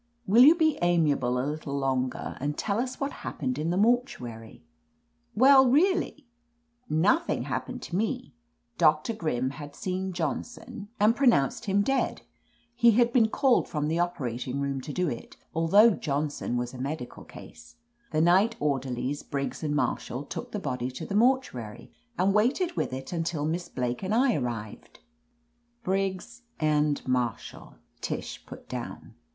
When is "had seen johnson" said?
9.51-10.87